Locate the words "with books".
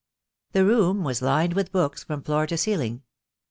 1.53-2.03